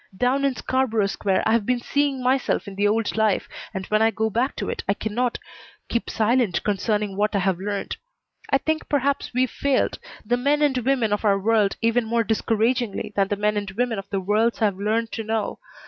[0.17, 4.09] Down in Scarborough Square I've been seeing myself in the old life, and when I
[4.09, 5.37] go back to it I cannot
[5.89, 7.97] keep silent concerning what I have learned.
[8.49, 13.13] I think perhaps we've failed the men and women of our world even more discouragingly
[13.15, 15.59] than the men and women of the worlds I've learned to know.